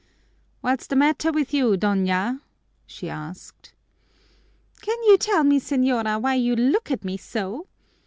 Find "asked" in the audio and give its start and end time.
3.07-3.71